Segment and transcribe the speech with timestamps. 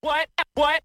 [0.00, 0.28] What?
[0.54, 0.82] What?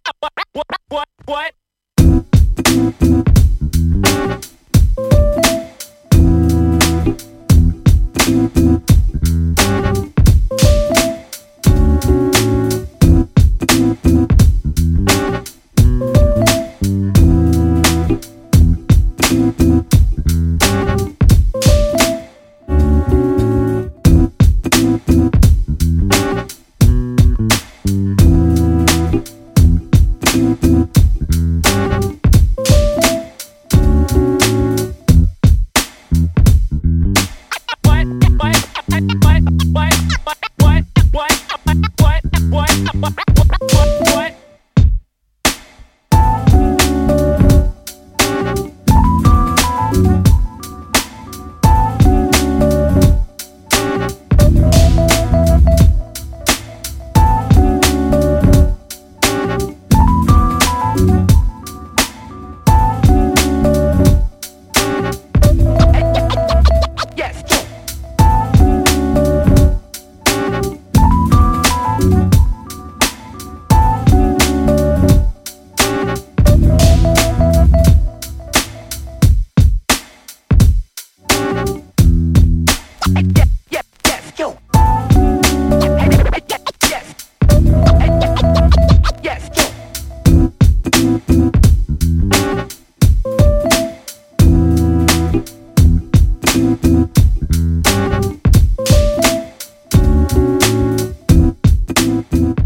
[43.03, 43.32] Ha ha ha!
[96.53, 96.83] Thank
[102.33, 102.62] you.